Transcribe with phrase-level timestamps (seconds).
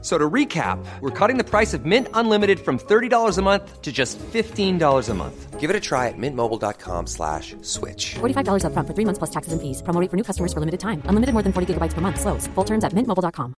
[0.00, 3.90] So to recap, we're cutting the price of Mint Unlimited from $30 a month to
[3.90, 5.58] just $15 a month.
[5.58, 8.14] Give it a try at mintmobile.com slash switch.
[8.20, 9.82] $45 up front for three months plus taxes and fees.
[9.82, 11.02] Promo rate for new customers for limited time.
[11.06, 12.20] Unlimited more than 40 gigabytes per month.
[12.20, 12.46] Slows.
[12.54, 13.54] Full terms at mintmobile.com.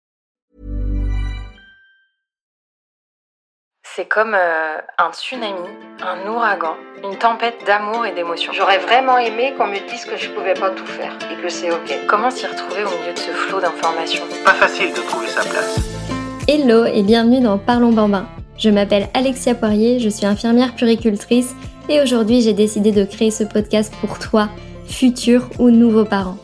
[3.82, 5.68] C'est comme euh, un tsunami,
[6.00, 8.52] un ouragan, une tempête d'amour et d'émotions.
[8.52, 11.72] J'aurais vraiment aimé qu'on me dise que je pouvais pas tout faire et que c'est
[11.72, 12.06] ok.
[12.06, 14.22] Comment s'y retrouver au milieu de ce flot d'informations?
[14.44, 15.97] Pas facile de trouver sa place.
[16.50, 18.26] Hello et bienvenue dans Parlons Bambin.
[18.56, 21.54] Je m'appelle Alexia Poirier, je suis infirmière puricultrice
[21.90, 24.48] et aujourd'hui j'ai décidé de créer ce podcast pour toi,
[24.86, 26.38] futur ou nouveau parent.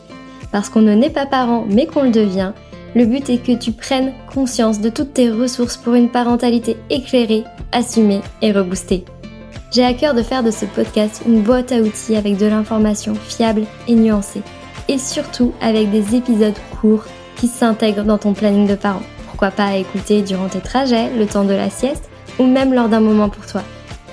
[0.51, 2.51] Parce qu'on ne naît pas parent mais qu'on le devient,
[2.93, 7.43] le but est que tu prennes conscience de toutes tes ressources pour une parentalité éclairée,
[7.71, 9.05] assumée et reboostée.
[9.71, 13.15] J'ai à cœur de faire de ce podcast une boîte à outils avec de l'information
[13.15, 14.43] fiable et nuancée.
[14.87, 17.05] Et surtout avec des épisodes courts
[17.37, 19.01] qui s'intègrent dans ton planning de parent.
[19.35, 23.01] Pourquoi pas écouter durant tes trajets, le temps de la sieste ou même lors d'un
[23.01, 23.63] moment pour toi.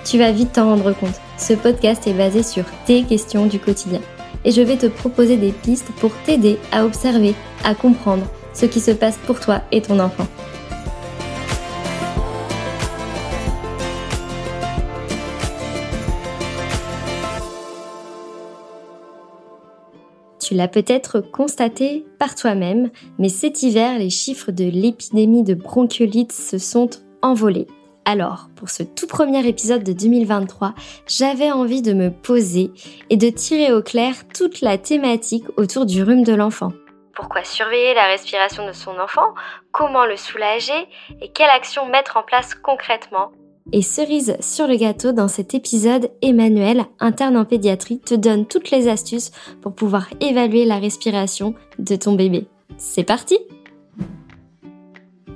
[0.04, 1.14] Tu vas vite t'en rendre compte.
[1.38, 4.00] Ce podcast est basé sur tes questions du quotidien.
[4.44, 8.80] Et je vais te proposer des pistes pour t'aider à observer, à comprendre ce qui
[8.80, 10.26] se passe pour toi et ton enfant.
[20.52, 26.30] Tu l'as peut-être constaté par toi-même, mais cet hiver, les chiffres de l'épidémie de bronchiolite
[26.30, 26.90] se sont
[27.22, 27.66] envolés.
[28.04, 30.74] Alors, pour ce tout premier épisode de 2023,
[31.06, 32.70] j'avais envie de me poser
[33.08, 36.72] et de tirer au clair toute la thématique autour du rhume de l'enfant.
[37.14, 39.32] Pourquoi surveiller la respiration de son enfant?
[39.70, 40.86] Comment le soulager?
[41.22, 43.32] Et quelle action mettre en place concrètement?
[43.72, 48.70] Et cerise sur le gâteau, dans cet épisode, Emmanuel, interne en pédiatrie, te donne toutes
[48.70, 52.46] les astuces pour pouvoir évaluer la respiration de ton bébé.
[52.76, 53.38] C'est parti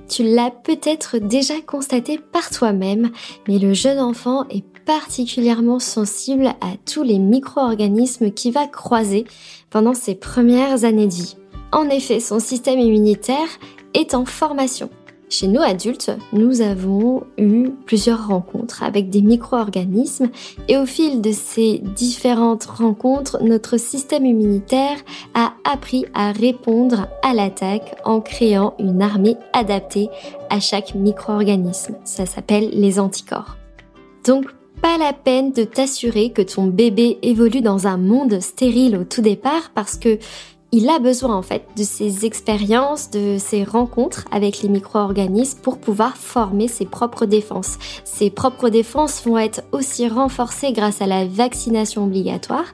[0.09, 3.11] Tu l'as peut-être déjà constaté par toi-même,
[3.49, 9.25] mais le jeune enfant est particulièrement sensible à tous les micro-organismes qu'il va croiser
[9.71, 11.37] pendant ses premières années de vie.
[11.73, 13.49] En effet, son système immunitaire
[13.95, 14.91] est en formation.
[15.29, 20.31] Chez nous adultes, nous avons eu plusieurs rencontres avec des micro-organismes
[20.69, 24.99] et au fil de ces différentes rencontres, notre système immunitaire
[25.35, 30.11] a appris à répondre à l'attaque en créant une armée adaptée
[30.49, 31.97] à chaque micro-organisme.
[32.05, 33.57] Ça s'appelle les anticorps.
[34.25, 34.47] Donc,
[34.81, 39.23] pas la peine de t'assurer que ton bébé évolue dans un monde stérile au tout
[39.23, 40.19] départ parce que
[40.72, 45.78] il a besoin en fait de ces expériences, de ces rencontres avec les micro-organismes pour
[45.78, 47.78] pouvoir former ses propres défenses.
[48.04, 52.66] Ses propres défenses vont être aussi renforcées grâce à la vaccination obligatoire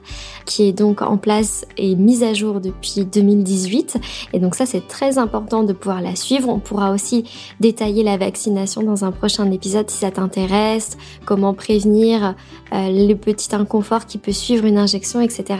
[0.45, 3.97] qui est donc en place et mise à jour depuis 2018.
[4.33, 6.49] Et donc ça c'est très important de pouvoir la suivre.
[6.49, 7.25] On pourra aussi
[7.59, 12.35] détailler la vaccination dans un prochain épisode si ça t'intéresse, comment prévenir
[12.73, 15.59] euh, le petit inconfort qui peut suivre une injection, etc.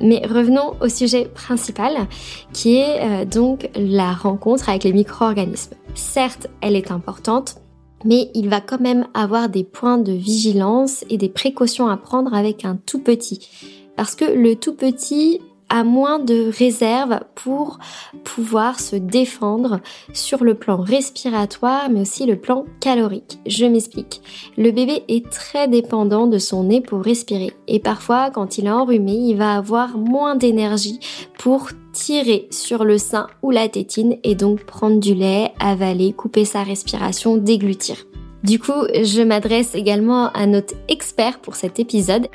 [0.00, 2.06] Mais revenons au sujet principal,
[2.52, 5.74] qui est euh, donc la rencontre avec les micro-organismes.
[5.94, 7.56] Certes, elle est importante,
[8.04, 12.34] mais il va quand même avoir des points de vigilance et des précautions à prendre
[12.34, 13.48] avec un tout petit.
[13.96, 15.40] Parce que le tout petit
[15.84, 17.78] moins de réserves pour
[18.24, 19.80] pouvoir se défendre
[20.12, 23.38] sur le plan respiratoire mais aussi le plan calorique.
[23.46, 24.22] Je m'explique.
[24.56, 28.70] Le bébé est très dépendant de son nez pour respirer et parfois quand il est
[28.70, 31.00] enrhumé, il va avoir moins d'énergie
[31.38, 36.44] pour tirer sur le sein ou la tétine et donc prendre du lait, avaler, couper
[36.44, 37.96] sa respiration, déglutir.
[38.44, 42.28] Du coup, je m'adresse également à notre expert pour cet épisode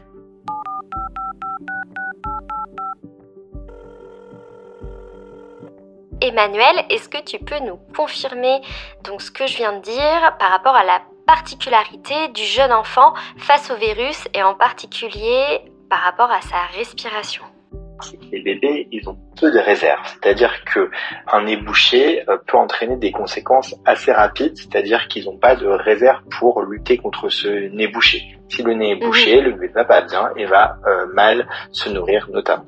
[6.24, 8.62] Emmanuel, est-ce que tu peux nous confirmer
[9.04, 13.14] donc ce que je viens de dire par rapport à la particularité du jeune enfant
[13.38, 15.60] face au virus et en particulier
[15.90, 17.44] par rapport à sa respiration?
[18.32, 20.06] Les bébés, ils ont peu de réserves.
[20.06, 20.90] C'est-à-dire que
[21.28, 25.68] un nez bouché euh, peut entraîner des conséquences assez rapides, c'est-à-dire qu'ils n'ont pas de
[25.68, 28.38] réserve pour lutter contre ce nez bouché.
[28.48, 31.90] Si le nez est bouché, le bébé va pas bien et va euh, mal se
[31.90, 32.66] nourrir notamment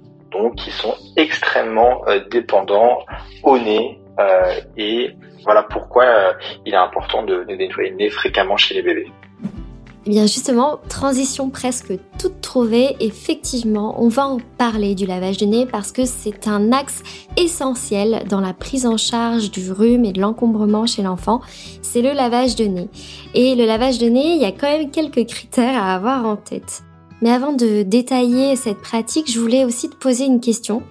[0.55, 2.99] qui sont extrêmement euh, dépendants
[3.43, 6.33] au nez euh, et voilà pourquoi euh,
[6.65, 9.11] il est important de, nettoyer le nez fréquemment chez les bébés.
[10.07, 15.47] Eh bien justement, transition presque toute trouvée, effectivement, on va en parler du lavage de
[15.47, 17.01] nez parce que c'est un axe
[17.37, 21.41] essentiel dans la prise en charge du rhume et de l'encombrement chez l'enfant,
[21.81, 22.89] c'est le lavage de nez.
[23.33, 26.35] Et le lavage de nez, il y a quand même quelques critères à avoir en
[26.35, 26.84] tête.
[27.21, 30.83] Mais avant de détailler cette pratique, je voulais aussi te poser une question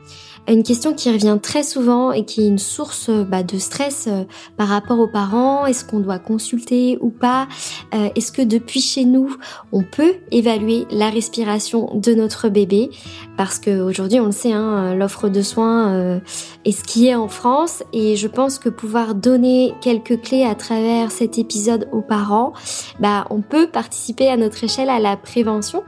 [0.53, 4.25] une question qui revient très souvent et qui est une source bah, de stress euh,
[4.57, 5.65] par rapport aux parents.
[5.65, 7.49] Est-ce qu'on doit consulter ou pas?
[7.95, 9.35] Euh, Est-ce que depuis chez nous,
[9.73, 12.91] on peut évaluer la respiration de notre bébé?
[13.37, 16.21] Parce qu'aujourd'hui, on le sait, hein, l'offre de soins euh,
[16.65, 20.55] est ce qui est en France et je pense que pouvoir donner quelques clés à
[20.55, 22.53] travers cet épisode aux parents,
[23.01, 25.83] bah, on peut participer à notre échelle à la prévention.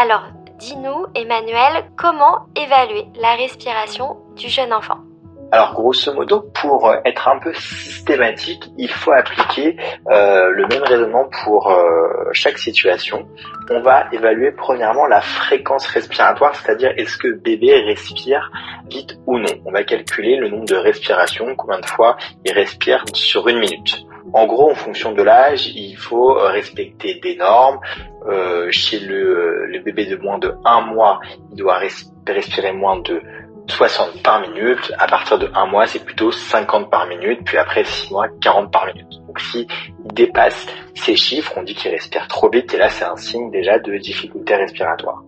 [0.00, 0.22] Alors,
[0.58, 4.98] Dis-nous, Emmanuel, comment évaluer la respiration du jeune enfant
[5.50, 9.78] alors grosso modo, pour être un peu systématique, il faut appliquer
[10.10, 13.26] euh, le même raisonnement pour euh, chaque situation.
[13.70, 18.50] On va évaluer premièrement la fréquence respiratoire, c'est-à-dire est-ce que bébé respire
[18.90, 19.54] vite ou non.
[19.64, 24.04] On va calculer le nombre de respirations, combien de fois il respire sur une minute.
[24.32, 27.80] En gros, en fonction de l'âge, il faut respecter des normes.
[28.26, 31.20] Euh, chez le, bébé de moins de 1 mois,
[31.50, 31.78] il doit
[32.26, 33.22] respirer moins de
[33.68, 34.92] 60 par minute.
[34.98, 37.40] À partir de 1 mois, c'est plutôt 50 par minute.
[37.44, 39.08] Puis après 6 mois, 40 par minute.
[39.26, 39.66] Donc si
[40.04, 42.74] il dépasse ces chiffres, on dit qu'il respire trop vite.
[42.74, 45.22] Et là, c'est un signe déjà de difficulté respiratoire.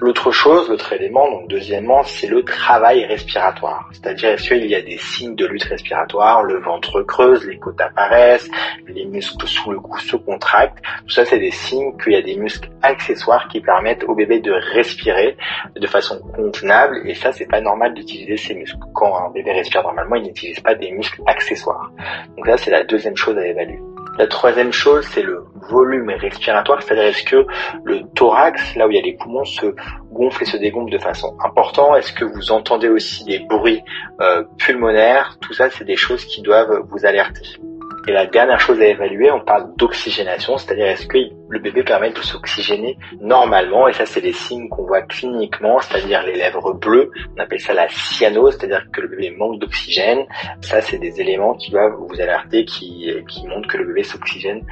[0.00, 3.88] L'autre chose, l'autre élément, donc deuxièmement, c'est le travail respiratoire.
[3.92, 7.80] C'est-à-dire, est-ce qu'il y a des signes de lutte respiratoire, le ventre creuse, les côtes
[7.80, 8.50] apparaissent,
[8.88, 10.82] les muscles sous le cou se contractent.
[11.06, 14.40] Tout ça, c'est des signes qu'il y a des muscles accessoires qui permettent au bébé
[14.40, 15.36] de respirer
[15.74, 17.02] de façon convenable.
[17.04, 18.78] Et ça, c'est pas normal d'utiliser ces muscles.
[18.94, 21.92] Quand un bébé respire normalement, il n'utilise pas des muscles accessoires.
[22.36, 23.78] Donc là, c'est la deuxième chose à évaluer.
[24.18, 27.46] La troisième chose, c'est le volume respiratoire, c'est-à-dire est-ce que
[27.84, 29.74] le thorax, là où il y a les poumons, se
[30.12, 31.96] gonfle et se dégonfle de façon importante?
[31.96, 33.82] Est-ce que vous entendez aussi des bruits
[34.20, 35.38] euh, pulmonaires?
[35.40, 37.58] Tout ça, c'est des choses qui doivent vous alerter.
[38.06, 41.16] Et la dernière chose à évaluer, on parle d'oxygénation, c'est-à-dire est-ce que
[41.48, 46.22] le bébé permet de s'oxygéner normalement, et ça c'est les signes qu'on voit cliniquement, c'est-à-dire
[46.22, 50.26] les lèvres bleues, on appelle ça la cyanose, c'est-à-dire que le bébé manque d'oxygène.
[50.60, 54.66] Ça c'est des éléments qui doivent vous alerter, qui, qui montrent que le bébé s'oxygène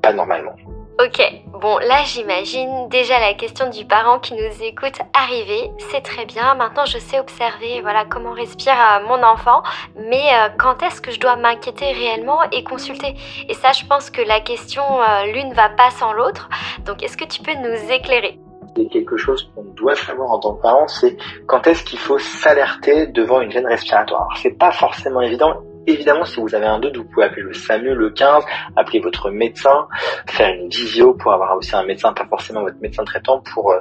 [0.00, 0.54] pas normalement.
[1.00, 1.22] Ok,
[1.52, 6.56] bon là j'imagine déjà la question du parent qui nous écoute arriver, c'est très bien,
[6.56, 9.62] maintenant je sais observer voilà comment respire euh, mon enfant,
[9.94, 13.14] mais euh, quand est-ce que je dois m'inquiéter réellement et consulter?
[13.48, 16.48] Et ça je pense que la question euh, l'une va pas sans l'autre,
[16.84, 18.40] donc est-ce que tu peux nous éclairer?
[18.76, 21.16] C'est quelque chose qu'on doit savoir en tant que parent, c'est
[21.46, 24.36] quand est-ce qu'il faut s'alerter devant une gêne respiratoire?
[24.42, 27.94] C'est pas forcément évident Évidemment, si vous avez un doute, vous pouvez appeler le SAMU,
[27.94, 28.44] le 15,
[28.76, 29.88] appeler votre médecin,
[30.26, 33.78] faire une visio pour avoir aussi un médecin, pas forcément votre médecin traitant, pour euh,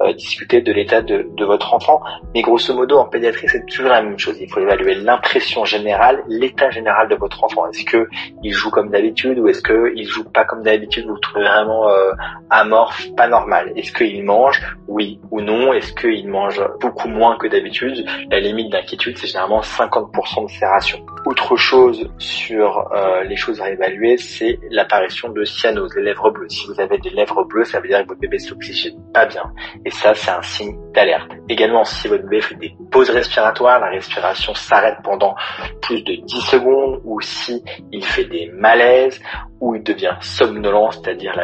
[0.00, 2.02] euh, discuter de l'état de, de, votre enfant.
[2.34, 4.36] Mais grosso modo, en pédiatrie, c'est toujours la même chose.
[4.40, 7.68] Il faut évaluer l'impression générale, l'état général de votre enfant.
[7.68, 8.08] Est-ce que
[8.42, 11.06] il joue comme d'habitude ou est-ce que il joue pas comme d'habitude?
[11.06, 12.10] Vous le trouvez vraiment euh,
[12.50, 13.72] amorphe, pas normal.
[13.76, 14.60] Est-ce qu'il mange?
[14.88, 18.04] Oui ou non Est-ce qu'il mange beaucoup moins que d'habitude?
[18.28, 21.06] La limite d'inquiétude, c'est généralement 50% de ses rations.
[21.44, 26.48] Autre chose sur euh, les choses à évaluer, c'est l'apparition de cyanose, les lèvres bleues.
[26.48, 29.52] Si vous avez des lèvres bleues, ça veut dire que votre bébé s'oxygène pas bien.
[29.84, 31.30] Et ça, c'est un signe d'alerte.
[31.50, 35.34] Également, si votre bébé fait des pauses respiratoires, la respiration s'arrête pendant
[35.82, 37.62] plus de 10 secondes, ou si
[37.92, 39.20] il fait des malaises,
[39.60, 41.38] ou il devient somnolent, c'est-à-dire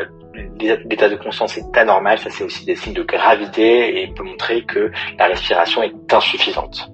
[0.59, 4.64] l'état de conscience est anormal, ça c'est aussi des signes de gravité et peut montrer
[4.64, 6.90] que la respiration est insuffisante.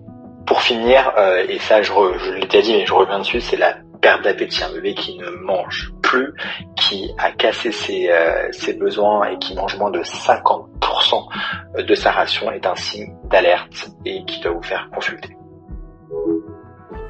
[0.47, 3.57] Pour finir, euh, et ça je, je l'ai déjà dit mais je reviens dessus, c'est
[3.57, 4.63] la perte d'appétit.
[4.63, 6.33] Un bébé qui ne mange plus,
[6.77, 12.13] qui a cassé ses, euh, ses besoins et qui mange moins de 50% de sa
[12.13, 15.37] ration est un signe d'alerte et qui doit vous faire consulter.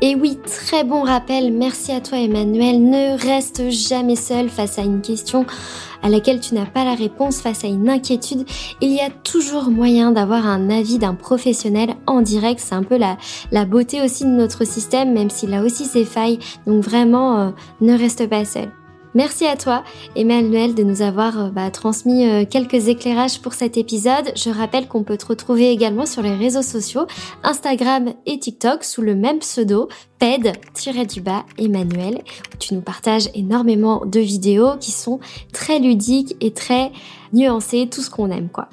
[0.02, 2.82] Et oui, très bon rappel, merci à toi Emmanuel.
[2.82, 5.46] Ne reste jamais seul face à une question
[6.02, 8.46] à laquelle tu n'as pas la réponse, face à une inquiétude.
[8.80, 12.60] Il y a toujours moyen d'avoir un avis d'un professionnel en direct.
[12.60, 13.16] C'est un peu la,
[13.52, 16.38] la beauté aussi de notre système, même s'il a aussi ses failles.
[16.66, 18.70] Donc vraiment, euh, ne reste pas seul.
[19.16, 19.82] Merci à toi,
[20.14, 24.30] Emmanuel, de nous avoir euh, bah, transmis euh, quelques éclairages pour cet épisode.
[24.36, 27.06] Je rappelle qu'on peut te retrouver également sur les réseaux sociaux,
[27.42, 32.24] Instagram et TikTok, sous le même pseudo, ped-du-bas Emmanuel.
[32.58, 35.18] Tu nous partages énormément de vidéos qui sont
[35.50, 36.92] très ludiques et très
[37.32, 38.68] nuancées, tout ce qu'on aime, quoi.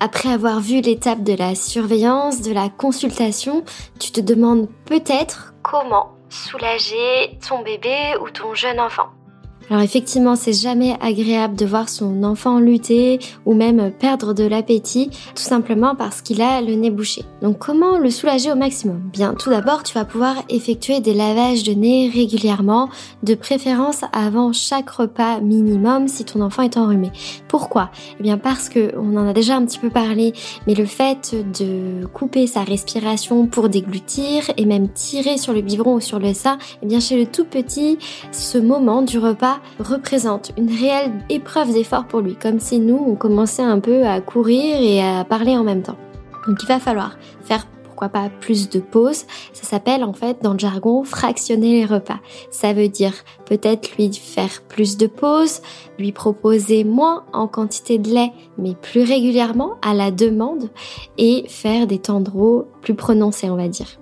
[0.00, 3.62] Après avoir vu l'étape de la surveillance, de la consultation,
[4.00, 9.10] tu te demandes peut-être comment soulager ton bébé ou ton jeune enfant.
[9.70, 15.10] Alors effectivement, c'est jamais agréable de voir son enfant lutter ou même perdre de l'appétit,
[15.34, 17.24] tout simplement parce qu'il a le nez bouché.
[17.40, 19.00] Donc comment le soulager au maximum?
[19.12, 22.88] Bien, tout d'abord, tu vas pouvoir effectuer des lavages de nez régulièrement,
[23.22, 27.10] de préférence avant chaque repas minimum si ton enfant est enrhumé.
[27.48, 27.90] Pourquoi?
[28.20, 30.32] Eh bien parce que on en a déjà un petit peu parlé,
[30.66, 35.94] mais le fait de couper sa respiration pour déglutir et même tirer sur le biberon
[35.94, 37.98] ou sur le sein, eh bien chez le tout petit,
[38.32, 43.14] ce moment du repas représente une réelle épreuve d'effort pour lui, comme si nous, on
[43.14, 45.98] commençait un peu à courir et à parler en même temps.
[46.46, 49.24] Donc il va falloir faire pourquoi pas plus de pauses.
[49.52, 52.18] Ça s'appelle en fait dans le jargon fractionner les repas.
[52.50, 53.12] Ça veut dire
[53.46, 55.60] peut-être lui faire plus de pauses,
[55.98, 60.70] lui proposer moins en quantité de lait mais plus régulièrement à la demande
[61.18, 62.22] et faire des temps
[62.80, 64.01] plus prononcés on va dire.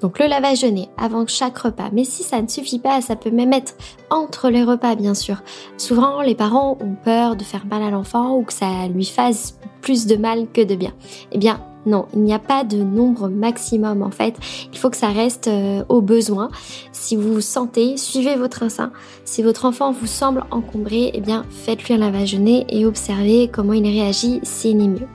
[0.00, 1.90] Donc le lavage nez avant chaque repas.
[1.92, 3.74] Mais si ça ne suffit pas, ça peut même être
[4.10, 5.42] entre les repas bien sûr.
[5.76, 9.58] Souvent les parents ont peur de faire mal à l'enfant ou que ça lui fasse
[9.80, 10.92] plus de mal que de bien.
[11.32, 14.36] Eh bien non, il n'y a pas de nombre maximum en fait.
[14.72, 16.50] Il faut que ça reste euh, au besoin.
[16.92, 18.92] Si vous sentez, suivez votre instinct.
[19.24, 23.72] Si votre enfant vous semble encombré, eh bien faites-lui un lavage nez et observez comment
[23.72, 25.08] il réagit s'il n'est mieux.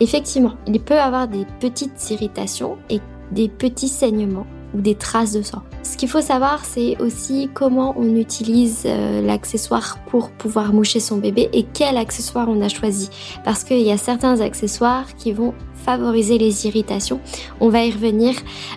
[0.00, 3.00] Effectivement, il peut avoir des petites irritations et
[3.32, 5.62] des petits saignements ou des traces de sang.
[5.82, 11.16] Ce qu'il faut savoir, c'est aussi comment on utilise euh, l'accessoire pour pouvoir moucher son
[11.16, 13.08] bébé et quel accessoire on a choisi.
[13.44, 17.20] Parce qu'il y a certains accessoires qui vont favoriser les irritations.
[17.60, 18.34] On va y revenir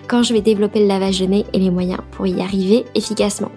[0.08, 3.50] quand je vais développer le lavage de nez et les moyens pour y arriver efficacement.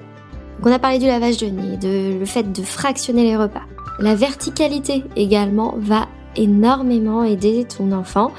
[0.57, 3.63] Donc on a parlé du lavage de nez, de le fait de fractionner les repas.
[3.99, 8.31] La verticalité également va énormément aider ton enfant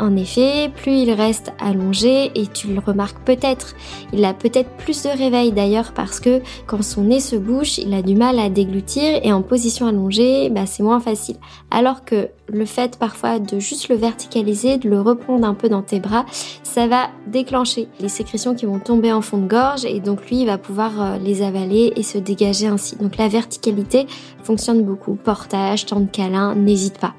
[0.00, 3.74] en effet, plus il reste allongé, et tu le remarques peut-être,
[4.12, 7.92] il a peut-être plus de réveil d'ailleurs parce que quand son nez se bouche, il
[7.94, 11.36] a du mal à déglutir et en position allongée, bah, c'est moins facile.
[11.70, 15.82] Alors que le fait parfois de juste le verticaliser, de le reprendre un peu dans
[15.82, 16.24] tes bras,
[16.62, 20.40] ça va déclencher les sécrétions qui vont tomber en fond de gorge et donc lui
[20.40, 22.96] il va pouvoir euh, les avaler et se dégager ainsi.
[22.96, 24.06] Donc la verticalité
[24.42, 25.14] fonctionne beaucoup.
[25.14, 27.14] Portage, temps de câlin, n'hésite pas.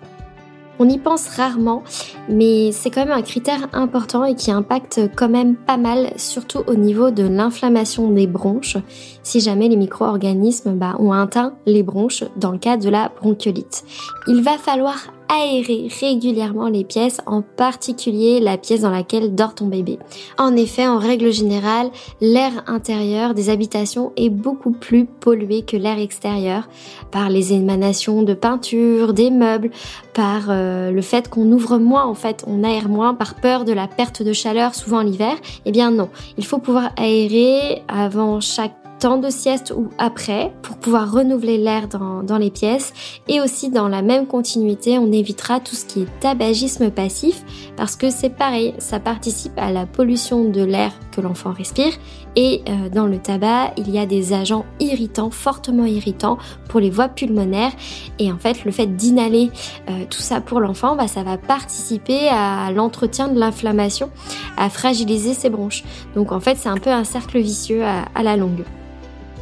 [0.84, 1.84] On y pense rarement,
[2.28, 6.64] mais c'est quand même un critère important et qui impacte quand même pas mal, surtout
[6.66, 8.78] au niveau de l'inflammation des bronches,
[9.22, 13.84] si jamais les micro-organismes bah, ont atteint les bronches dans le cas de la bronchiolite.
[14.26, 14.96] Il va falloir
[15.32, 19.98] aérer régulièrement les pièces, en particulier la pièce dans laquelle dort ton bébé.
[20.38, 26.00] En effet, en règle générale, l'air intérieur des habitations est beaucoup plus pollué que l'air
[26.00, 26.68] extérieur
[27.12, 29.72] par les émanations de peinture, des meubles,
[30.14, 33.72] par euh, le fait qu'on ouvre moins en fait, on aère moins par peur de
[33.72, 35.36] la perte de chaleur souvent l'hiver.
[35.66, 40.78] Eh bien non, il faut pouvoir aérer avant chaque temps de sieste ou après pour
[40.78, 42.94] pouvoir renouveler l'air dans, les pièces.
[43.28, 47.44] Et aussi dans la même continuité on évitera tout ce qui est tabagisme passif
[47.76, 51.94] parce que c'est pareil ça participe à la pollution de l'air que l'enfant respire.
[52.36, 56.38] Et euh, dans le tabac il y a des agents irritants fortement irritants
[56.70, 57.74] pour les voies pulmonaires.
[58.20, 59.50] Et en fait le fait d'inhaler
[59.90, 64.12] euh, tout ça pour l'enfant bah, ça va participer à l'entretien de l'inflammation
[64.58, 65.84] à fragiliser ses bronches.
[66.14, 68.64] Donc en fait c'est un peu un cercle vicieux à la longue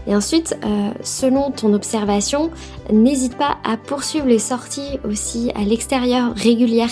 [0.08, 2.50] et ensuite, euh, selon ton observation,
[2.92, 6.90] n'hésite pas à poursuivre les sorties aussi à l'extérieur régulières.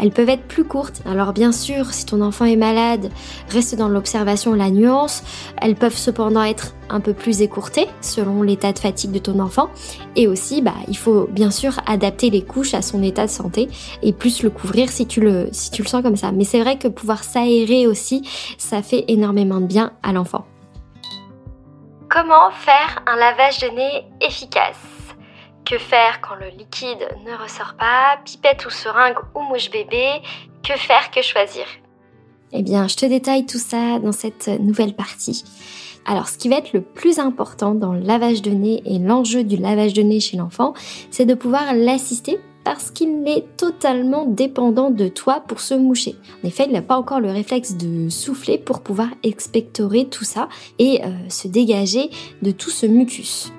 [0.00, 1.02] Elles peuvent être plus courtes.
[1.06, 3.10] Alors bien sûr, si ton enfant est malade,
[3.50, 5.22] reste dans l'observation la nuance.
[5.60, 9.68] Elles peuvent cependant être un peu plus écourtées selon l'état de fatigue de ton enfant.
[10.14, 13.68] Et aussi, bah, il faut bien sûr adapter les couches à son état de santé
[14.02, 16.32] et plus le couvrir si tu le, si tu le sens comme ça.
[16.32, 18.22] Mais c'est vrai que pouvoir s'aérer aussi,
[18.58, 20.46] ça fait énormément de bien à l'enfant.
[22.08, 24.76] Comment faire un lavage de nez efficace?
[25.64, 30.22] Que faire quand le liquide ne ressort pas Pipette ou seringue ou mouche bébé?
[30.62, 31.64] Que faire Que choisir?
[32.52, 35.42] Eh bien, je te détaille tout ça dans cette nouvelle partie.
[36.06, 39.42] Alors, ce qui va être le plus important dans le lavage de nez et l'enjeu
[39.42, 40.74] du lavage de nez chez l'enfant,
[41.10, 46.16] c'est de pouvoir l'assister parce qu'il est totalement dépendant de toi pour se moucher.
[46.42, 50.48] En effet, il n'a pas encore le réflexe de souffler pour pouvoir expectorer tout ça
[50.80, 52.10] et euh, se dégager
[52.42, 53.52] de tout ce mucus.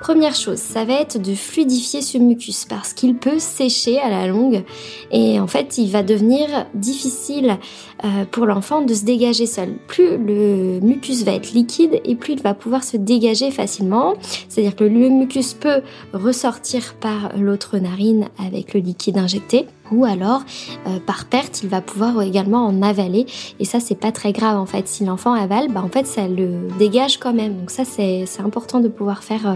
[0.00, 4.26] Première chose, ça va être de fluidifier ce mucus parce qu'il peut sécher à la
[4.26, 4.62] longue
[5.10, 7.56] et en fait il va devenir difficile
[8.04, 9.74] euh, pour l'enfant de se dégager seul.
[9.88, 14.14] Plus le mucus va être liquide et plus il va pouvoir se dégager facilement.
[14.48, 15.80] C'est-à-dire que le mucus peut
[16.12, 20.42] ressortir par l'autre narine avec le liquide injecté ou alors
[20.86, 23.26] euh, par perte il va pouvoir également en avaler.
[23.60, 24.88] Et ça c'est pas très grave en fait.
[24.88, 27.56] Si l'enfant avale bah en fait ça le dégage quand même.
[27.58, 29.54] Donc ça c'est important de pouvoir faire euh,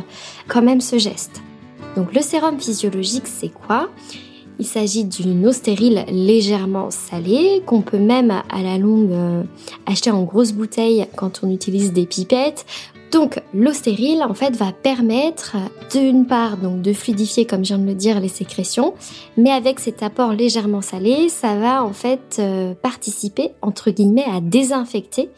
[0.49, 1.43] quand même ce geste.
[1.97, 3.89] Donc le sérum physiologique c'est quoi?
[4.59, 9.43] Il s'agit d'une eau stérile légèrement salée qu'on peut même à la longue euh,
[9.87, 12.67] acheter en grosse bouteille quand on utilise des pipettes
[13.13, 15.57] donc l'eau stérile en fait va permettre
[15.91, 18.95] d'une part donc de fluidifier comme je viens de le dire les sécrétions,
[19.37, 24.41] mais avec cet apport légèrement salé, ça va en fait euh, participer entre guillemets à
[24.41, 25.31] désinfecter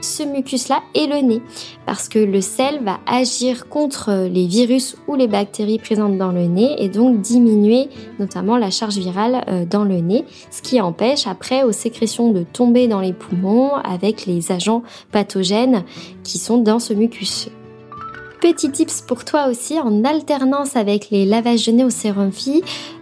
[0.00, 1.42] ce mucus-là et le nez
[1.86, 6.46] parce que le sel va agir contre les virus ou les bactéries présentes dans le
[6.46, 11.26] nez et donc diminuer notamment la charge virale euh, dans le nez, ce qui empêche
[11.26, 14.82] après aux sécrétions de tomber dans les poumons avec les agents
[15.12, 15.84] pathogènes
[16.24, 17.19] qui sont dans ce mucus.
[18.40, 22.30] Petit tips pour toi aussi, en alternance avec les lavages de nez au sérum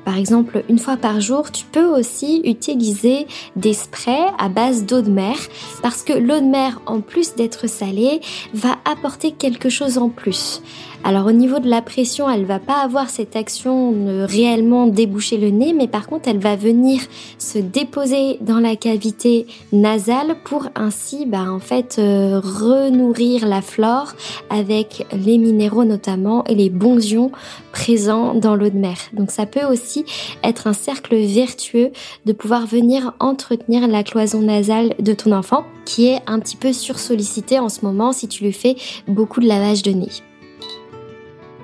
[0.04, 5.00] par exemple une fois par jour, tu peux aussi utiliser des sprays à base d'eau
[5.00, 5.36] de mer
[5.80, 8.20] parce que l'eau de mer, en plus d'être salée,
[8.52, 10.60] va apporter quelque chose en plus.
[11.04, 15.38] Alors au niveau de la pression, elle va pas avoir cette action de réellement déboucher
[15.38, 17.00] le nez, mais par contre elle va venir
[17.38, 24.12] se déposer dans la cavité nasale pour ainsi bah, en fait euh, renourrir la flore
[24.50, 27.30] avec les minéraux notamment et les bons ions
[27.72, 28.98] présents dans l'eau de mer.
[29.12, 30.04] Donc ça peut aussi
[30.42, 31.90] être un cercle vertueux
[32.26, 36.72] de pouvoir venir entretenir la cloison nasale de ton enfant qui est un petit peu
[36.72, 38.76] sursollicité en ce moment si tu lui fais
[39.06, 40.27] beaucoup de lavage de nez.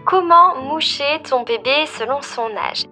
[0.06, 2.84] Comment moucher ton bébé selon son âge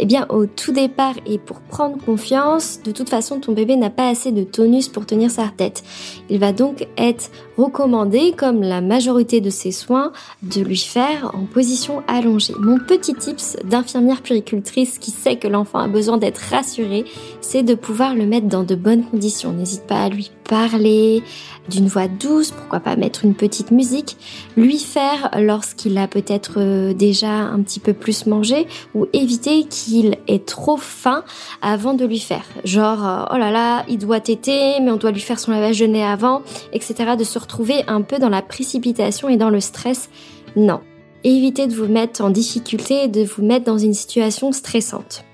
[0.00, 3.90] eh bien, au tout départ et pour prendre confiance, de toute façon, ton bébé n'a
[3.90, 5.82] pas assez de tonus pour tenir sa tête.
[6.28, 10.12] Il va donc être recommandé, comme la majorité de ses soins,
[10.42, 12.54] de lui faire en position allongée.
[12.58, 17.04] Mon petit tips d'infirmière puricultrice qui sait que l'enfant a besoin d'être rassuré,
[17.40, 19.52] c'est de pouvoir le mettre dans de bonnes conditions.
[19.52, 21.22] N'hésite pas à lui parler
[21.68, 24.16] d'une voix douce, pourquoi pas mettre une petite musique,
[24.56, 30.16] lui faire lorsqu'il a peut-être euh, déjà un petit peu plus mangé ou éviter qu'il
[30.26, 31.24] ait trop faim
[31.60, 32.44] avant de lui faire.
[32.64, 35.80] Genre, euh, oh là là, il doit téter, mais on doit lui faire son lavage
[35.80, 37.16] de nez avant, etc.
[37.18, 40.10] De se retrouver un peu dans la précipitation et dans le stress.
[40.54, 40.80] Non.
[41.24, 45.24] Évitez de vous mettre en difficulté et de vous mettre dans une situation stressante.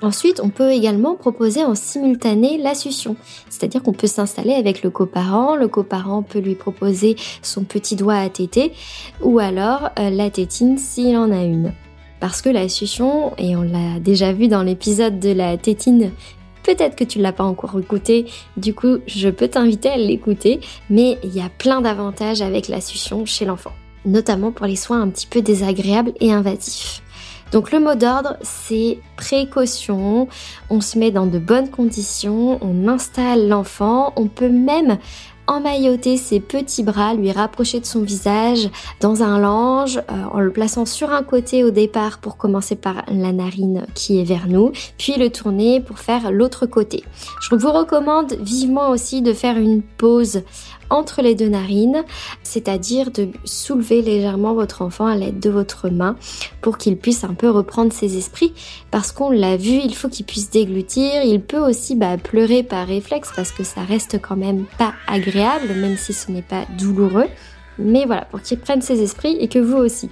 [0.00, 3.16] Ensuite, on peut également proposer en simultané la succion,
[3.50, 8.14] c'est-à-dire qu'on peut s'installer avec le coparent, le coparent peut lui proposer son petit doigt
[8.14, 8.72] à téter
[9.20, 11.74] ou alors euh, la tétine s'il en a une.
[12.18, 16.12] Parce que la succion, et on l'a déjà vu dans l'épisode de la tétine,
[16.62, 21.18] peut-être que tu l'as pas encore écouté, du coup je peux t'inviter à l'écouter, mais
[21.22, 23.72] il y a plein d'avantages avec la succion chez l'enfant,
[24.04, 27.02] notamment pour les soins un petit peu désagréables et invasifs.
[27.52, 30.28] Donc le mot d'ordre, c'est précaution,
[30.68, 34.98] on se met dans de bonnes conditions, on installe l'enfant, on peut même
[35.50, 40.50] emmailloter ses petits bras, lui rapprocher de son visage dans un lange, euh, en le
[40.50, 44.72] plaçant sur un côté au départ pour commencer par la narine qui est vers nous,
[44.98, 47.04] puis le tourner pour faire l'autre côté.
[47.40, 50.42] Je vous recommande vivement aussi de faire une pause
[50.90, 52.04] entre les deux narines,
[52.42, 56.16] c'est-à-dire de soulever légèrement votre enfant à l'aide de votre main
[56.60, 58.52] pour qu'il puisse un peu reprendre ses esprits
[58.90, 62.86] parce qu'on l'a vu, il faut qu'il puisse déglutir, il peut aussi bah, pleurer par
[62.86, 67.28] réflexe parce que ça reste quand même pas agréable même si ce n'est pas douloureux.
[67.78, 70.10] Mais voilà, pour qu'il prenne ses esprits et que vous aussi.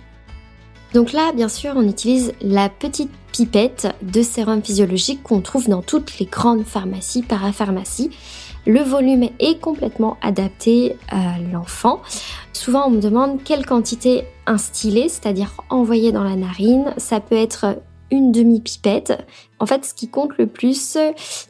[0.94, 5.82] Donc là, bien sûr, on utilise la petite pipette de sérum physiologique qu'on trouve dans
[5.82, 8.10] toutes les grandes pharmacies, parapharmacies.
[8.66, 12.00] Le volume est complètement adapté à l'enfant.
[12.52, 16.92] Souvent, on me demande quelle quantité instillée, c'est-à-dire envoyée dans la narine.
[16.96, 17.78] Ça peut être
[18.10, 19.26] une demi-pipette.
[19.58, 20.98] En fait, ce qui compte le plus,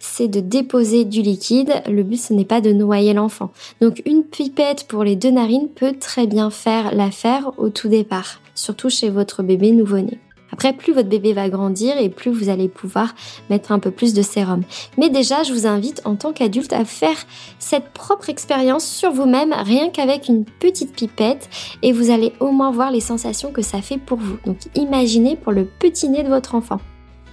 [0.01, 1.83] c'est de déposer du liquide.
[1.89, 3.51] Le but, ce n'est pas de noyer l'enfant.
[3.81, 8.41] Donc, une pipette pour les deux narines peut très bien faire l'affaire au tout départ,
[8.55, 10.19] surtout chez votre bébé nouveau-né.
[10.53, 13.15] Après, plus votre bébé va grandir et plus vous allez pouvoir
[13.51, 14.63] mettre un peu plus de sérum.
[14.97, 17.17] Mais déjà, je vous invite en tant qu'adulte à faire
[17.59, 21.49] cette propre expérience sur vous-même, rien qu'avec une petite pipette,
[21.83, 24.39] et vous allez au moins voir les sensations que ça fait pour vous.
[24.47, 26.81] Donc imaginez pour le petit nez de votre enfant.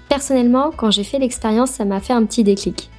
[0.10, 2.90] Personnellement, quand j'ai fait l'expérience, ça m'a fait un petit déclic.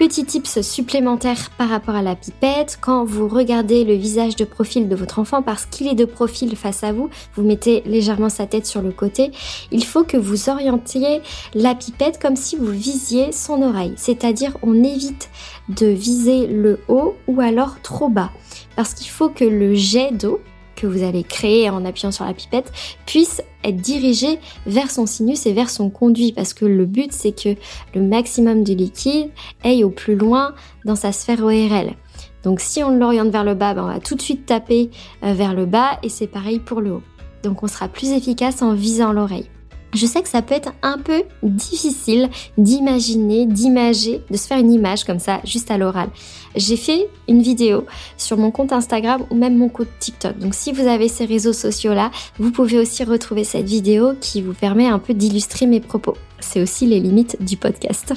[0.00, 4.88] Petit tips supplémentaire par rapport à la pipette, quand vous regardez le visage de profil
[4.88, 8.46] de votre enfant parce qu'il est de profil face à vous, vous mettez légèrement sa
[8.46, 9.30] tête sur le côté,
[9.70, 11.20] il faut que vous orientiez
[11.52, 15.28] la pipette comme si vous visiez son oreille, c'est-à-dire on évite
[15.68, 18.30] de viser le haut ou alors trop bas.
[18.76, 20.40] Parce qu'il faut que le jet d'eau
[20.80, 22.72] que vous allez créer en appuyant sur la pipette
[23.06, 27.32] puisse être dirigé vers son sinus et vers son conduit parce que le but c'est
[27.32, 27.54] que
[27.94, 29.30] le maximum de liquide
[29.62, 31.94] aille au plus loin dans sa sphère ORL.
[32.42, 34.90] Donc si on l'oriente vers le bas, ben, on va tout de suite taper
[35.22, 37.02] euh, vers le bas et c'est pareil pour le haut.
[37.42, 39.50] Donc on sera plus efficace en visant l'oreille.
[39.92, 44.72] Je sais que ça peut être un peu difficile d'imaginer, d'imager, de se faire une
[44.72, 46.08] image comme ça juste à l'oral.
[46.56, 50.38] J'ai fait une vidéo sur mon compte Instagram ou même mon compte TikTok.
[50.38, 54.54] Donc si vous avez ces réseaux sociaux-là, vous pouvez aussi retrouver cette vidéo qui vous
[54.54, 56.16] permet un peu d'illustrer mes propos.
[56.40, 58.14] C'est aussi les limites du podcast.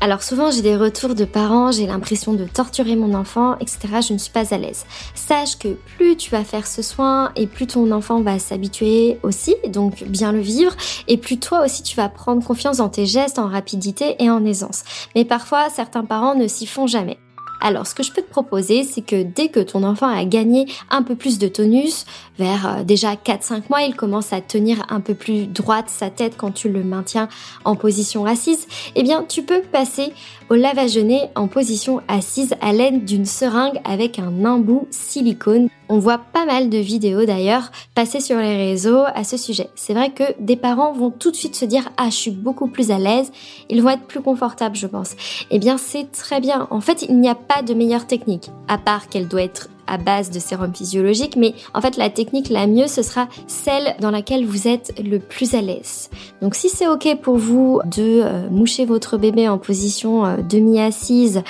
[0.00, 3.78] Alors souvent j'ai des retours de parents, j'ai l'impression de torturer mon enfant, etc.
[4.06, 4.84] Je ne suis pas à l'aise.
[5.14, 9.56] Sache que plus tu vas faire ce soin et plus ton enfant va s'habituer aussi,
[9.68, 10.76] donc bien le vivre,
[11.08, 14.44] et plus toi aussi tu vas prendre confiance dans tes gestes, en rapidité et en
[14.44, 14.84] aisance.
[15.14, 17.18] Mais parfois certains parents ne s'y font jamais.
[17.60, 20.66] Alors, ce que je peux te proposer, c'est que dès que ton enfant a gagné
[20.90, 22.04] un peu plus de tonus,
[22.38, 26.34] vers euh, déjà 4-5 mois, il commence à tenir un peu plus droite sa tête
[26.36, 27.28] quand tu le maintiens
[27.64, 30.12] en position assise, eh bien, tu peux passer
[30.48, 30.98] au lavage
[31.34, 35.68] en position assise à l'aide d'une seringue avec un embout silicone.
[35.88, 39.68] On voit pas mal de vidéos d'ailleurs passer sur les réseaux à ce sujet.
[39.74, 42.68] C'est vrai que des parents vont tout de suite se dire ah je suis beaucoup
[42.68, 43.30] plus à l'aise,
[43.68, 45.14] ils vont être plus confortables je pense.
[45.50, 46.66] Eh bien c'est très bien.
[46.70, 49.98] En fait il n'y a pas de meilleure technique à part qu'elle doit être à
[49.98, 54.10] base de sérum physiologique, mais en fait la technique la mieux ce sera celle dans
[54.10, 56.10] laquelle vous êtes le plus à l'aise.
[56.42, 61.42] Donc si c'est ok pour vous de euh, moucher votre bébé en position euh, demi-assise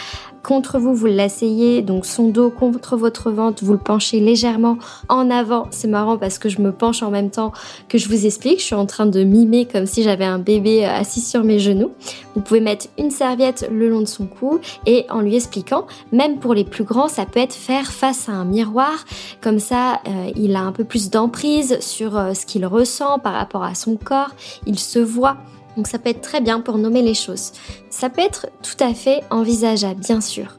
[0.46, 4.78] contre vous, vous l'asseyez, donc son dos contre votre ventre, vous le penchez légèrement
[5.08, 5.66] en avant.
[5.72, 7.52] C'est marrant parce que je me penche en même temps
[7.88, 8.60] que je vous explique.
[8.60, 11.90] Je suis en train de mimer comme si j'avais un bébé assis sur mes genoux.
[12.36, 16.38] Vous pouvez mettre une serviette le long de son cou et en lui expliquant, même
[16.38, 19.04] pour les plus grands, ça peut être faire face à un miroir.
[19.40, 23.32] Comme ça, euh, il a un peu plus d'emprise sur euh, ce qu'il ressent par
[23.32, 24.30] rapport à son corps.
[24.64, 25.38] Il se voit.
[25.76, 27.52] Donc ça peut être très bien pour nommer les choses.
[27.90, 30.58] Ça peut être tout à fait envisageable, bien sûr.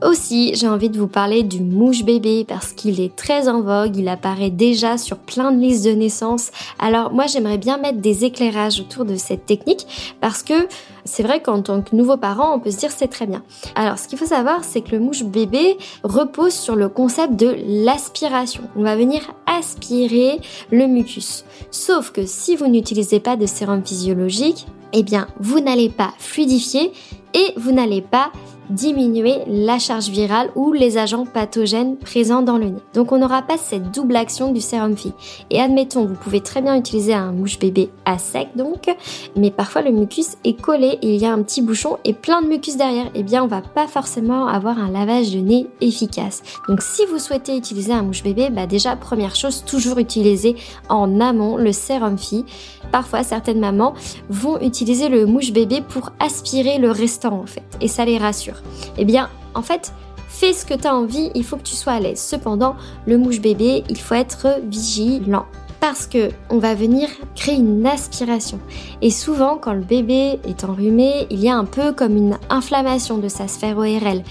[0.00, 3.96] Aussi, j'ai envie de vous parler du mouche bébé parce qu'il est très en vogue,
[3.96, 6.52] il apparaît déjà sur plein de listes de naissance.
[6.78, 10.68] Alors moi j'aimerais bien mettre des éclairages autour de cette technique parce que
[11.04, 13.42] c'est vrai qu'en tant que nouveau parent, on peut se dire c'est très bien.
[13.74, 17.56] Alors ce qu'il faut savoir, c'est que le mouche bébé repose sur le concept de
[17.66, 18.62] l'aspiration.
[18.76, 21.44] On va venir aspirer le mucus.
[21.72, 26.92] Sauf que si vous n'utilisez pas de sérum physiologique, eh bien vous n'allez pas fluidifier
[27.34, 28.30] et vous n'allez pas
[28.70, 32.82] diminuer la charge virale ou les agents pathogènes présents dans le nez.
[32.94, 35.14] Donc on n'aura pas cette double action du sérum fille.
[35.50, 38.94] Et admettons, vous pouvez très bien utiliser un mouche bébé à sec donc,
[39.36, 42.42] mais parfois le mucus est collé et il y a un petit bouchon et plein
[42.42, 43.10] de mucus derrière.
[43.14, 46.42] Eh bien on va pas forcément avoir un lavage de nez efficace.
[46.68, 50.56] Donc si vous souhaitez utiliser un mouche bébé, bah déjà première chose, toujours utiliser
[50.88, 52.44] en amont le sérum fille.
[52.92, 53.94] Parfois certaines mamans
[54.28, 56.90] vont utiliser le mouche bébé pour aspirer le
[57.26, 58.62] en fait et ça les rassure.
[58.96, 59.92] Eh bien, en fait,
[60.28, 62.20] fais ce que tu as envie, il faut que tu sois à l'aise.
[62.20, 62.76] Cependant,
[63.06, 65.46] le mouche bébé, il faut être vigilant
[65.80, 68.58] parce que on va venir créer une aspiration.
[69.00, 73.18] Et souvent, quand le bébé est enrhumé, il y a un peu comme une inflammation
[73.18, 74.22] de sa sphère ORL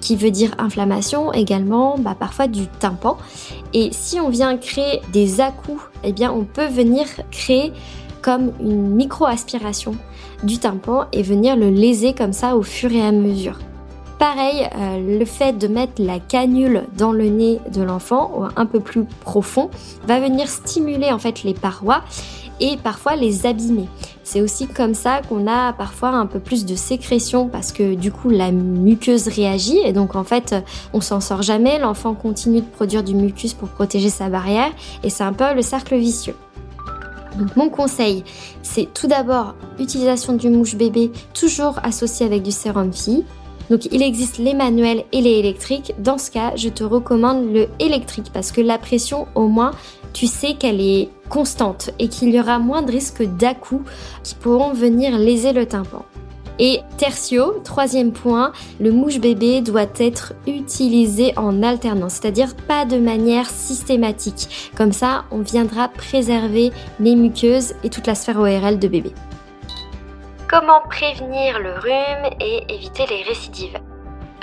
[0.00, 3.16] qui veut dire inflammation également, bah, parfois du tympan.
[3.72, 7.72] Et si on vient créer des à-coups, eh bien on peut venir créer
[8.24, 9.96] comme une micro-aspiration
[10.44, 13.58] du tympan et venir le léser comme ça au fur et à mesure.
[14.18, 18.80] Pareil, euh, le fait de mettre la canule dans le nez de l'enfant, un peu
[18.80, 19.68] plus profond,
[20.06, 22.02] va venir stimuler en fait les parois
[22.60, 23.88] et parfois les abîmer.
[24.22, 28.10] C'est aussi comme ça qu'on a parfois un peu plus de sécrétion parce que du
[28.10, 30.54] coup la muqueuse réagit et donc en fait
[30.94, 34.70] on s'en sort jamais, l'enfant continue de produire du mucus pour protéger sa barrière
[35.02, 36.36] et c'est un peu le cercle vicieux.
[37.38, 38.24] Donc mon conseil,
[38.62, 43.24] c'est tout d'abord utilisation du mouche bébé toujours associé avec du sérum fille.
[43.70, 45.94] Donc il existe les manuels et les électriques.
[45.98, 49.72] Dans ce cas, je te recommande le électrique parce que la pression, au moins,
[50.12, 53.54] tu sais qu'elle est constante et qu'il y aura moins de risques dà
[54.22, 56.04] qui pourront venir léser le tympan.
[56.58, 62.96] Et tertio, troisième point, le mouche bébé doit être utilisé en alternance, c'est-à-dire pas de
[62.96, 64.70] manière systématique.
[64.76, 69.12] Comme ça, on viendra préserver les muqueuses et toute la sphère ORL de bébé.
[70.48, 73.78] Comment prévenir le rhume et éviter les récidives?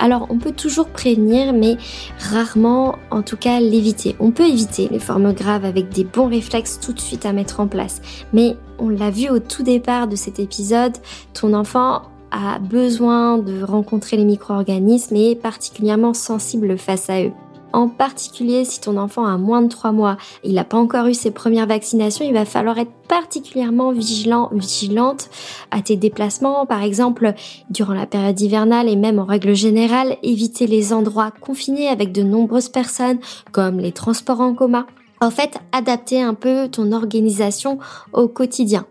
[0.02, 1.76] Alors on peut toujours prévenir mais
[2.18, 4.16] rarement en tout cas l'éviter.
[4.18, 7.60] On peut éviter les formes graves avec des bons réflexes tout de suite à mettre
[7.60, 8.02] en place.
[8.32, 10.96] Mais on l'a vu au tout départ de cet épisode,
[11.34, 17.32] ton enfant a besoin de rencontrer les micro-organismes et est particulièrement sensible face à eux.
[17.72, 21.14] En particulier si ton enfant a moins de 3 mois, il n'a pas encore eu
[21.14, 25.30] ses premières vaccinations, il va falloir être particulièrement vigilant, vigilante
[25.70, 26.66] à tes déplacements.
[26.66, 27.34] Par exemple,
[27.70, 32.22] durant la période hivernale et même en règle générale, éviter les endroits confinés avec de
[32.22, 33.18] nombreuses personnes
[33.52, 34.86] comme les transports en commun.
[35.20, 37.78] En fait, adapter un peu ton organisation
[38.12, 38.86] au quotidien.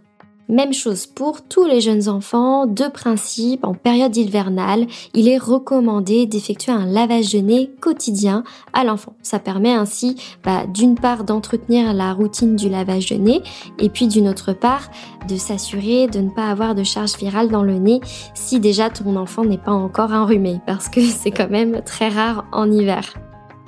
[0.52, 6.26] Même chose pour tous les jeunes enfants, de principe, en période hivernale, il est recommandé
[6.26, 9.14] d'effectuer un lavage de nez quotidien à l'enfant.
[9.22, 13.42] Ça permet ainsi bah, d'une part d'entretenir la routine du lavage de nez
[13.80, 14.92] et puis d'une autre part
[15.30, 18.02] de s'assurer de ne pas avoir de charge virale dans le nez
[18.34, 22.44] si déjà ton enfant n'est pas encore enrhumé parce que c'est quand même très rare
[22.52, 23.14] en hiver.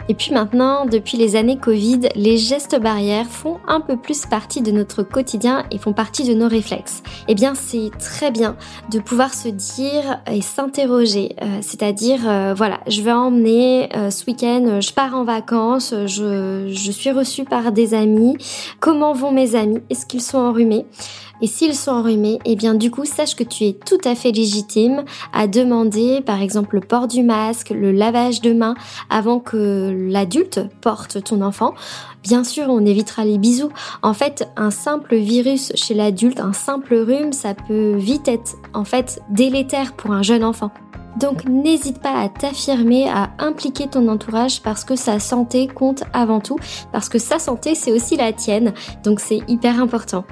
[0.09, 4.61] Et puis maintenant, depuis les années Covid, les gestes barrières font un peu plus partie
[4.61, 7.03] de notre quotidien et font partie de nos réflexes.
[7.27, 8.57] Eh bien, c'est très bien
[8.91, 11.35] de pouvoir se dire et s'interroger.
[11.41, 16.67] Euh, c'est-à-dire, euh, voilà, je vais emmener euh, ce week-end, je pars en vacances, je,
[16.69, 18.35] je suis reçue par des amis.
[18.79, 19.81] Comment vont mes amis?
[19.89, 20.85] Est-ce qu'ils sont enrhumés?
[21.43, 24.31] Et s'ils sont enrhumés, eh bien du coup, sache que tu es tout à fait
[24.31, 25.03] légitime
[25.33, 28.75] à demander par exemple le port du masque, le lavage de mains
[29.09, 31.73] avant que l'adulte porte ton enfant.
[32.23, 33.71] Bien sûr, on évitera les bisous.
[34.03, 38.85] En fait, un simple virus chez l'adulte, un simple rhume, ça peut vite être en
[38.85, 40.71] fait délétère pour un jeune enfant.
[41.19, 46.39] Donc n'hésite pas à t'affirmer, à impliquer ton entourage parce que sa santé compte avant
[46.39, 46.57] tout,
[46.93, 50.23] parce que sa santé c'est aussi la tienne, donc c'est hyper important.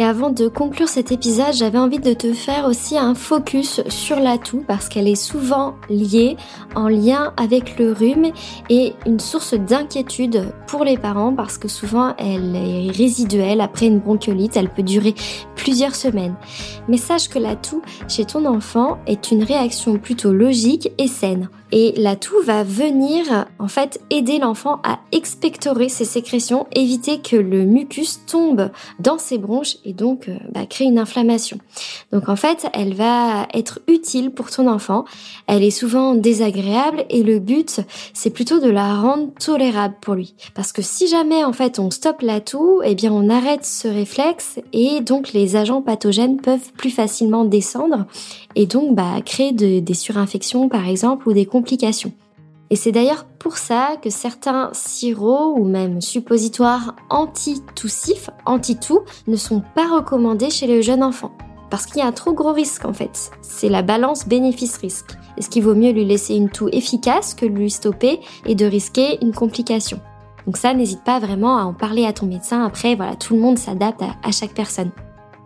[0.00, 4.20] Et avant de conclure cet épisode, j'avais envie de te faire aussi un focus sur
[4.20, 6.36] la toux parce qu'elle est souvent liée
[6.76, 8.30] en lien avec le rhume
[8.70, 13.98] et une source d'inquiétude pour les parents parce que souvent elle est résiduelle après une
[13.98, 15.16] bronchiolite, elle peut durer
[15.56, 16.36] plusieurs semaines.
[16.86, 21.48] Mais sache que la toux chez ton enfant est une réaction plutôt logique et saine.
[21.70, 27.36] Et la toux va venir en fait aider l'enfant à expectorer ses sécrétions, éviter que
[27.36, 31.58] le mucus tombe dans ses bronches et donc euh, bah, créer une inflammation.
[32.12, 35.04] Donc en fait, elle va être utile pour ton enfant.
[35.46, 37.80] Elle est souvent désagréable et le but,
[38.14, 40.34] c'est plutôt de la rendre tolérable pour lui.
[40.54, 43.88] Parce que si jamais en fait on stoppe la toux, eh bien on arrête ce
[43.88, 48.06] réflexe et donc les agents pathogènes peuvent plus facilement descendre
[48.58, 52.12] et donc bah, créer des surinfections par exemple ou des complications.
[52.70, 59.62] Et c'est d'ailleurs pour ça que certains sirops ou même suppositoires anti-toussifs, anti-tout, ne sont
[59.76, 61.30] pas recommandés chez les jeunes enfants.
[61.70, 63.30] Parce qu'il y a un trop gros risque en fait.
[63.42, 65.16] C'est la balance bénéfice-risque.
[65.36, 69.18] Est-ce qu'il vaut mieux lui laisser une toux efficace que lui stopper et de risquer
[69.22, 70.00] une complication
[70.46, 72.64] Donc ça, n'hésite pas vraiment à en parler à ton médecin.
[72.64, 74.90] Après, voilà, tout le monde s'adapte à chaque personne.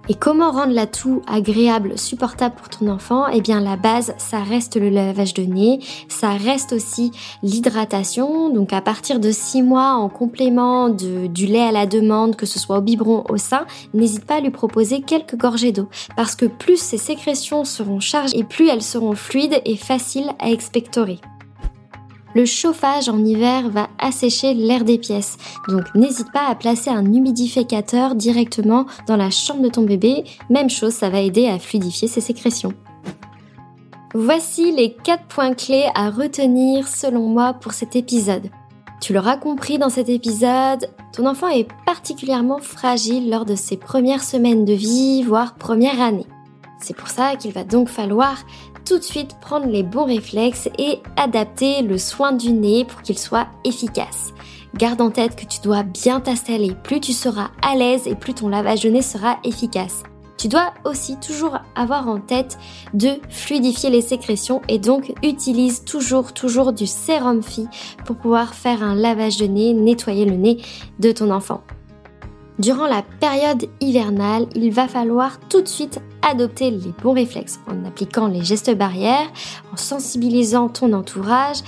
[0.08, 3.28] Et comment rendre la toux agréable, supportable pour ton enfant?
[3.28, 7.12] Eh bien la base, ça reste le lavage de nez, ça reste aussi
[7.42, 8.50] l'hydratation.
[8.50, 12.46] Donc à partir de 6 mois en complément de, du lait à la demande, que
[12.46, 15.88] ce soit au biberon, au sein, n'hésite pas à lui proposer quelques gorgées d'eau.
[16.16, 20.50] Parce que plus ces sécrétions seront chargées et plus elles seront fluides et faciles à
[20.50, 21.20] expectorer.
[22.34, 25.36] Le chauffage en hiver va assécher l'air des pièces,
[25.68, 30.24] donc n'hésite pas à placer un humidificateur directement dans la chambre de ton bébé.
[30.48, 32.72] Même chose, ça va aider à fluidifier ses sécrétions.
[34.14, 38.50] Voici les 4 points clés à retenir selon moi pour cet épisode.
[39.00, 44.22] Tu l'auras compris dans cet épisode, ton enfant est particulièrement fragile lors de ses premières
[44.22, 46.26] semaines de vie, voire première année.
[46.78, 48.36] C'est pour ça qu'il va donc falloir
[48.84, 53.18] tout de suite prendre les bons réflexes et adapter le soin du nez pour qu'il
[53.18, 54.32] soit efficace.
[54.76, 58.34] Garde en tête que tu dois bien t'installer, plus tu seras à l'aise et plus
[58.34, 60.02] ton lavage de nez sera efficace.
[60.38, 62.58] Tu dois aussi toujours avoir en tête
[62.94, 67.68] de fluidifier les sécrétions et donc utilise toujours toujours du sérum fi
[68.04, 70.60] pour pouvoir faire un lavage de nez, nettoyer le nez
[70.98, 71.62] de ton enfant.
[72.58, 77.84] Durant la période hivernale, il va falloir tout de suite adopter les bons réflexes en
[77.86, 79.30] appliquant les gestes barrières,
[79.72, 81.58] en sensibilisant ton entourage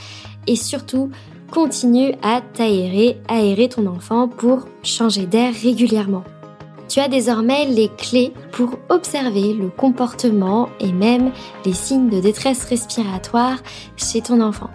[0.47, 1.11] et surtout
[1.51, 6.25] continue à t'aérer, aérer ton enfant pour changer d'air régulièrement.
[6.89, 11.33] Tu as désormais les clés pour observer le comportement et même
[11.65, 13.59] les signes de détresse respiratoire
[13.97, 14.71] chez ton enfant.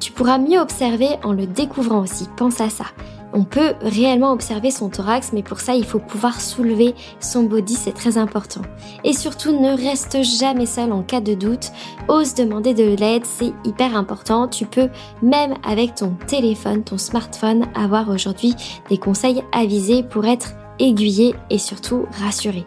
[0.00, 2.86] Tu pourras mieux observer en le découvrant aussi, pense à ça.
[3.32, 7.74] On peut réellement observer son thorax, mais pour ça, il faut pouvoir soulever son body,
[7.74, 8.62] c'est très important.
[9.04, 11.70] Et surtout, ne reste jamais seul en cas de doute.
[12.08, 14.48] Ose demander de l'aide, c'est hyper important.
[14.48, 14.88] Tu peux,
[15.22, 18.54] même avec ton téléphone, ton smartphone, avoir aujourd'hui
[18.88, 22.66] des conseils avisés pour être aiguillé et surtout rassuré.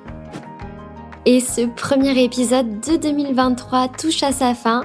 [1.25, 4.83] Et ce premier épisode de 2023 touche à sa fin.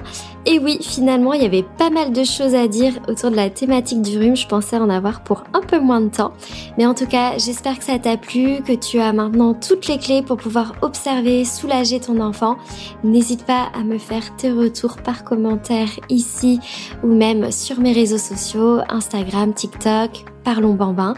[0.49, 3.49] Et oui, finalement, il y avait pas mal de choses à dire autour de la
[3.49, 4.37] thématique du rhume.
[4.37, 6.31] Je pensais en avoir pour un peu moins de temps.
[6.77, 9.97] Mais en tout cas, j'espère que ça t'a plu, que tu as maintenant toutes les
[9.97, 12.55] clés pour pouvoir observer, soulager ton enfant.
[13.03, 16.61] N'hésite pas à me faire tes retours par commentaire ici
[17.03, 21.13] ou même sur mes réseaux sociaux, Instagram, TikTok, Parlons Bambin.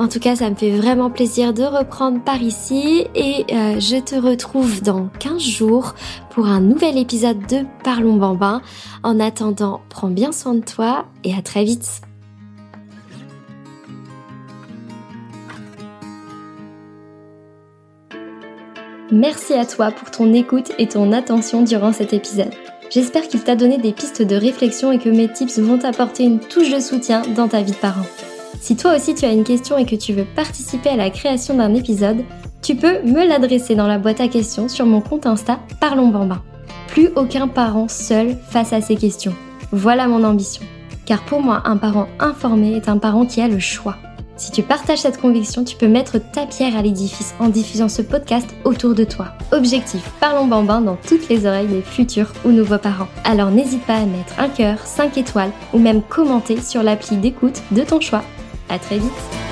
[0.00, 4.00] En tout cas, ça me fait vraiment plaisir de reprendre par ici et euh, je
[4.00, 5.94] te retrouve dans 15 jours
[6.32, 8.62] pour un nouvel épisode de Parlons Bambin.
[9.02, 12.00] En attendant, prends bien soin de toi et à très vite.
[19.10, 22.54] Merci à toi pour ton écoute et ton attention durant cet épisode.
[22.88, 26.40] J'espère qu'il t'a donné des pistes de réflexion et que mes tips vont t'apporter une
[26.40, 28.06] touche de soutien dans ta vie de parent.
[28.58, 31.54] Si toi aussi tu as une question et que tu veux participer à la création
[31.54, 32.24] d'un épisode,
[32.62, 36.40] tu peux me l'adresser dans la boîte à questions sur mon compte Insta Parlons Bambin.
[36.86, 39.34] Plus aucun parent seul face à ces questions.
[39.72, 40.62] Voilà mon ambition.
[41.04, 43.96] Car pour moi, un parent informé est un parent qui a le choix.
[44.36, 48.02] Si tu partages cette conviction, tu peux mettre ta pierre à l'édifice en diffusant ce
[48.02, 49.28] podcast autour de toi.
[49.50, 53.08] Objectif, parlons bambin dans toutes les oreilles des futurs ou nouveaux parents.
[53.24, 57.62] Alors n'hésite pas à mettre un cœur, 5 étoiles ou même commenter sur l'appli d'écoute
[57.72, 58.22] de ton choix.
[58.68, 59.51] À très vite.